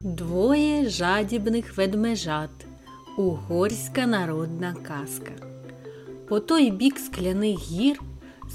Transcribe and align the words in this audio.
Двоє 0.00 0.88
жадібних 0.88 1.76
ведмежат. 1.76 2.50
Угорська 3.18 4.06
народна 4.06 4.74
казка. 4.82 5.32
По 6.28 6.40
той 6.40 6.70
бік 6.70 6.98
скляних 6.98 7.58
гір 7.58 8.00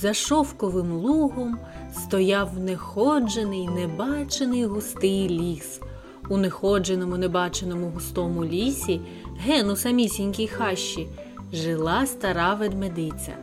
за 0.00 0.14
шовковим 0.14 0.92
лугом 0.92 1.58
стояв 1.94 2.58
неходжений, 2.58 3.68
небачений 3.68 4.64
густий 4.64 5.28
ліс. 5.28 5.80
У 6.28 6.36
неходженому, 6.36 7.16
небаченому 7.16 7.90
густому 7.90 8.44
лісі, 8.44 9.00
ген 9.38 9.70
у 9.70 9.76
самісінькій 9.76 10.48
хащі, 10.48 11.06
жила 11.52 12.06
стара 12.06 12.54
ведмедиця. 12.54 13.36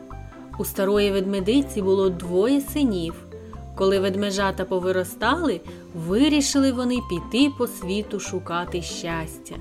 У 0.60 0.66
старої 0.66 1.12
ведмедиці 1.12 1.82
було 1.82 2.10
двоє 2.10 2.62
синів. 2.62 3.23
Коли 3.76 4.00
ведмежата 4.00 4.66
повиростали, 4.66 5.62
вирішили 5.96 6.72
вони 6.72 7.00
піти 7.10 7.52
по 7.58 7.68
світу 7.68 8.20
шукати 8.20 8.82
щастя. 8.82 9.55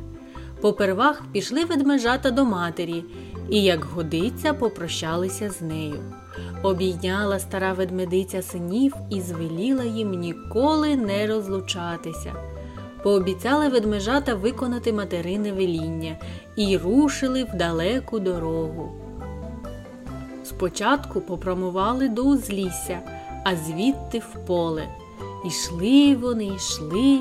Попервах 0.61 1.23
пішли 1.33 1.65
ведмежата 1.65 2.31
до 2.31 2.45
матері 2.45 3.05
і, 3.51 3.63
як 3.63 3.85
годиться, 3.85 4.55
попрощалися 4.55 5.51
з 5.51 5.63
нею. 5.63 6.01
Обійняла 6.63 7.39
стара 7.39 7.73
ведмедиця 7.73 8.43
синів 8.43 8.95
і 9.11 9.21
звеліла 9.21 9.85
їм 9.85 10.11
ніколи 10.11 10.97
не 10.97 11.27
розлучатися. 11.27 12.33
Пообіцяли 13.03 13.69
ведмежата 13.69 14.35
виконати 14.35 14.93
материне 14.93 15.53
веління 15.53 16.17
і 16.57 16.77
рушили 16.77 17.45
в 17.45 17.57
далеку 17.57 18.19
дорогу. 18.19 18.93
Спочатку 20.45 21.21
попрямували 21.21 22.09
до 22.09 22.23
узлісся, 22.23 22.99
а 23.45 23.57
звідти 23.57 24.19
в 24.19 24.47
поле. 24.47 24.89
Ішли 25.45 26.17
вони, 26.17 26.45
йшли, 26.45 27.19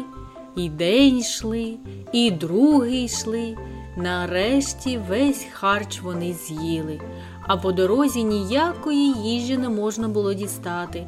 і 0.56 0.70
день 0.70 1.18
йшли, 1.18 1.74
і 2.14 2.32
другий 2.32 3.04
йшли. 3.04 3.58
Нарешті 3.98 4.98
весь 5.10 5.46
харч 5.52 6.02
вони 6.02 6.34
з'їли, 6.34 7.02
а 7.48 7.58
по 7.58 7.72
дорозі 7.72 8.24
ніякої 8.24 9.14
їжі 9.24 9.58
не 9.58 9.70
можна 9.70 10.08
було 10.08 10.34
дістати. 10.34 11.08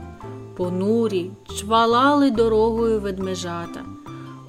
Понурі 0.56 1.32
чвалали 1.60 2.32
дорогою 2.32 3.00
ведмежата. 3.00 3.86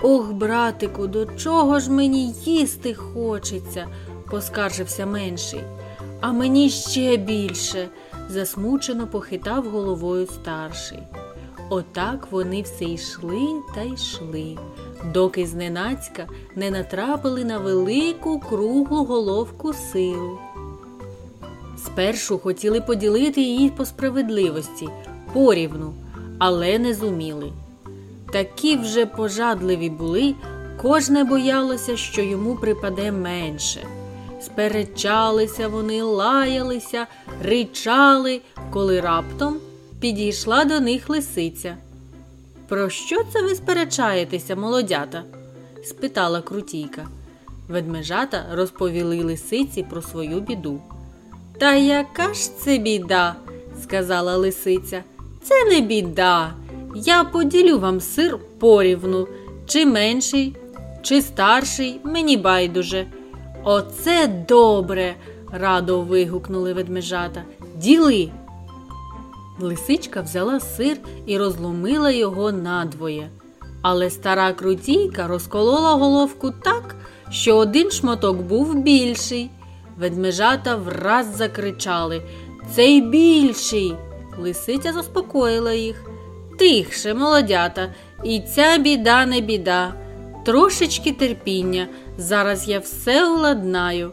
Ох, 0.03 0.33
братику, 0.33 1.07
до 1.07 1.27
чого 1.27 1.81
ж 1.81 1.91
мені 1.91 2.33
їсти 2.45 2.95
хочеться, 2.95 3.87
поскаржився 4.31 5.07
менший. 5.07 5.61
А 6.21 6.33
мені 6.33 6.71
ще 6.71 7.17
більше, 7.17 7.89
засмучено 8.29 9.07
похитав 9.07 9.69
головою 9.69 10.27
старший. 10.27 11.03
Отак 11.69 12.29
вони 12.31 12.63
все 12.63 12.85
йшли 12.85 13.49
та 13.75 13.83
йшли, 13.83 14.59
доки 15.13 15.47
зненацька 15.47 16.27
не 16.57 16.71
натрапили 16.71 17.45
на 17.45 17.59
велику 17.59 18.41
круглу 18.41 19.05
головку 19.05 19.73
сиру. 19.73 20.39
Спершу 21.85 22.39
хотіли 22.39 22.81
поділити 22.81 23.41
її 23.41 23.71
по 23.71 23.85
справедливості, 23.85 24.89
порівну, 25.33 25.95
але 26.39 26.79
не 26.79 26.95
зуміли. 26.95 27.53
Такі 28.33 28.77
вже 28.77 29.07
пожадливі 29.07 29.91
були, 29.91 30.35
кожне 30.83 31.25
боялося, 31.25 31.97
що 31.97 32.23
йому 32.23 32.55
припаде 32.57 33.13
менше. 33.13 33.81
Сперечалися 34.45 35.69
вони, 35.69 36.03
лаялися, 36.03 37.07
ричали, 37.43 38.41
коли 38.71 39.01
раптом 39.01 39.57
підійшла 40.01 40.65
до 40.65 40.81
них 40.81 41.09
лисиця. 41.09 41.77
Про 42.69 42.91
що 42.91 43.17
це 43.33 43.43
ви 43.43 43.55
сперечаєтеся, 43.55 44.57
молодята? 44.57 45.23
спитала 45.85 46.43
крутійка. 46.43 47.09
Ведмежата 47.69 48.45
розповіли 48.53 49.23
лисиці 49.23 49.83
про 49.91 50.03
свою 50.03 50.41
біду. 50.41 50.81
Та 51.59 51.75
яка 51.75 52.35
ж 52.35 52.59
це 52.59 52.79
біда? 52.79 53.37
сказала 53.83 54.37
лисиця. 54.37 55.03
Це 55.43 55.65
не 55.65 55.81
біда. 55.81 56.55
Я 56.95 57.25
поділю 57.25 57.79
вам 57.79 58.01
сир 58.01 58.39
порівну, 58.59 59.29
чи 59.67 59.87
менший, 59.87 60.57
чи 61.03 61.23
старший, 61.23 62.01
мені 62.05 62.37
байдуже. 62.37 63.07
Оце 63.67 64.27
добре, 64.49 65.15
радо 65.53 66.01
вигукнули 66.01 66.73
ведмежата. 66.73 67.43
Діли. 67.77 68.31
Лисичка 69.61 70.21
взяла 70.21 70.61
сир 70.61 70.97
і 71.27 71.39
розломила 71.39 72.11
його 72.11 72.53
надвоє. 72.53 73.31
Але 73.83 74.11
стара 74.11 74.53
крутійка 74.53 75.27
розколола 75.27 75.93
головку 75.95 76.51
так, 76.51 76.95
що 77.31 77.57
один 77.57 77.91
шматок 77.91 78.37
був 78.37 78.75
більший. 78.75 79.51
Ведмежата 79.99 80.77
враз 80.77 81.37
закричали 81.37 82.23
Цей 82.75 83.01
більший. 83.01 83.95
Лисиця 84.39 84.93
заспокоїла 84.93 85.73
їх. 85.73 86.11
Тихше, 86.59 87.15
молодята, 87.15 87.95
і 88.25 88.41
ця 88.41 88.79
біда 88.79 89.27
не 89.27 89.41
біда. 89.41 89.95
Трошечки 90.45 91.13
терпіння. 91.13 91.89
Зараз 92.19 92.69
я 92.69 92.79
все 92.79 93.29
уладнаю. 93.29 94.13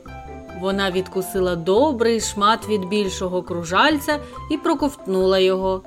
Вона 0.62 0.92
відкусила 0.92 1.56
добрий 1.56 2.22
шмат 2.22 2.70
від 2.70 2.88
більшого 2.88 3.44
кружальця 3.44 4.20
і 4.52 4.58
проковтнула 4.58 5.40
його. 5.40 5.82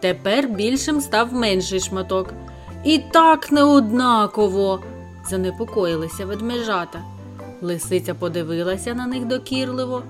Тепер 0.00 0.48
більшим 0.48 1.00
став 1.00 1.32
менший 1.32 1.80
шматок. 1.80 2.32
І 2.84 2.98
так 2.98 3.52
неоднаково, 3.52 4.80
занепокоїлися 5.30 6.26
ведмежата. 6.26 7.00
Лисиця 7.62 8.14
подивилася 8.14 8.94
на 8.94 9.06
них 9.06 9.24
докірливо. 9.24 10.02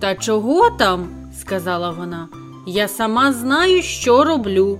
Та 0.00 0.14
чого 0.14 0.70
там? 0.70 1.08
сказала 1.40 1.90
вона. 1.90 2.28
Я 2.66 2.88
сама 2.88 3.32
знаю, 3.32 3.82
що 3.82 4.24
роблю. 4.24 4.78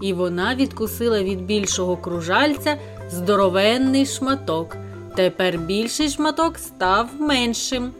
І 0.00 0.12
вона 0.12 0.54
відкусила 0.54 1.22
від 1.22 1.44
більшого 1.44 1.96
кружальця 1.96 2.76
здоровенний 3.10 4.06
шматок. 4.06 4.76
Тепер 5.14 5.58
більший 5.58 6.08
шматок 6.08 6.58
став 6.58 7.08
меншим. 7.18 7.92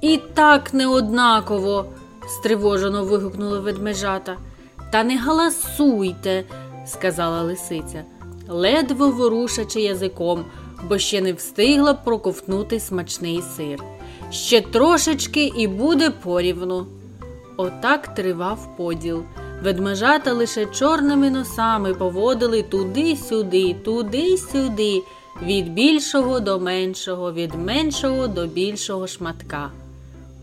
І 0.00 0.20
так 0.34 0.74
неоднаково, 0.74 1.86
стривожено 2.28 3.04
вигукнули 3.04 3.60
ведмежата. 3.60 4.36
Та 4.92 5.04
не 5.04 5.18
галасуйте, 5.18 6.44
сказала 6.86 7.42
лисиця, 7.42 8.04
ледве 8.48 9.06
ворушачи 9.06 9.80
язиком, 9.80 10.44
бо 10.88 10.98
ще 10.98 11.20
не 11.20 11.32
встигла 11.32 11.94
проковтнути 11.94 12.80
смачний 12.80 13.42
сир. 13.56 13.84
Ще 14.30 14.60
трошечки 14.60 15.52
і 15.56 15.66
буде 15.66 16.10
порівну. 16.10 16.86
Отак 17.56 18.14
тривав 18.14 18.76
поділ. 18.76 19.22
Ведмежата 19.62 20.32
лише 20.32 20.66
чорними 20.66 21.30
носами 21.30 21.94
поводили 21.94 22.62
туди-сюди, 22.62 23.76
туди-сюди, 23.84 25.02
від 25.42 25.72
більшого 25.72 26.40
до 26.40 26.60
меншого, 26.60 27.32
від 27.32 27.54
меншого 27.54 28.28
до 28.28 28.46
більшого 28.46 29.06
шматка. 29.06 29.70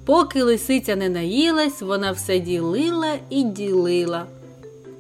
Поки 0.05 0.43
лисиця 0.43 0.95
не 0.95 1.09
наїлась, 1.09 1.81
вона 1.81 2.11
все 2.11 2.39
ділила 2.39 3.13
і 3.29 3.43
ділила. 3.43 4.25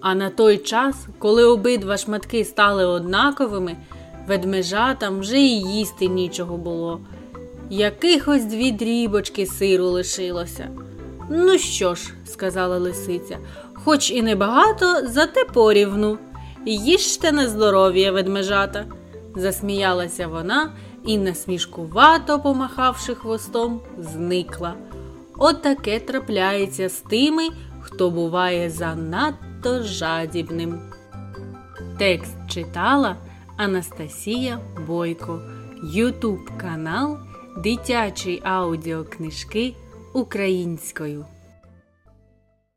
А 0.01 0.15
на 0.15 0.29
той 0.29 0.57
час, 0.57 0.95
коли 1.19 1.43
обидва 1.43 1.97
шматки 1.97 2.45
стали 2.45 2.85
однаковими, 2.85 3.75
ведмежатам 4.27 5.19
вже 5.19 5.39
і 5.39 5.61
їсти 5.61 6.07
нічого 6.07 6.57
було. 6.57 6.99
Якихось 7.69 8.45
дві 8.45 8.71
дрібочки 8.71 9.45
сиру 9.45 9.85
лишилося. 9.85 10.67
Ну 11.29 11.57
що 11.57 11.95
ж, 11.95 12.13
сказала 12.25 12.77
лисиця, 12.77 13.37
хоч 13.73 14.11
і 14.11 14.21
небагато, 14.21 15.07
зате 15.07 15.45
порівну. 15.53 16.17
Їжте 16.65 17.31
на 17.31 17.47
здоров'я, 17.47 18.11
ведмежата, 18.11 18.85
засміялася 19.35 20.27
вона 20.27 20.71
і, 21.05 21.17
насмішкувато 21.17 22.39
помахавши 22.39 23.15
хвостом, 23.15 23.81
зникла. 23.97 24.73
От 25.37 25.61
трапляється 25.99 26.89
з 26.89 26.97
тими, 26.99 27.49
хто 27.81 28.09
буває 28.09 28.69
занадто 28.69 29.83
жадібним. 29.83 30.79
Текст 31.97 32.35
читала 32.49 33.15
Анастасія 33.57 34.59
Бойко, 34.87 35.41
Ютуб 35.83 36.57
канал 36.57 37.17
Дитячі 37.57 38.41
аудіокнижки 38.43 39.75
українською. 40.13 41.25